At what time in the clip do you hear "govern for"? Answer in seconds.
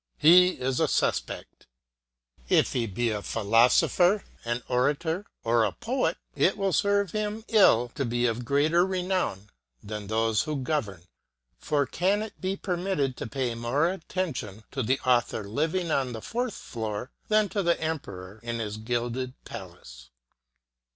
10.63-11.85